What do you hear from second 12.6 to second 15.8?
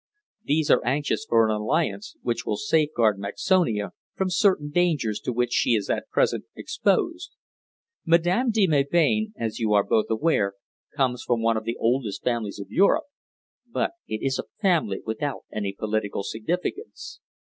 Europe, but it is a family without any